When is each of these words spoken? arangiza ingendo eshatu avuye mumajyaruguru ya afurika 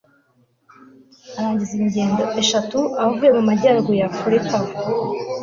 arangiza 1.37 1.73
ingendo 1.81 2.23
eshatu 2.41 2.79
avuye 3.03 3.29
mumajyaruguru 3.37 3.95
ya 4.01 4.05
afurika 4.11 4.55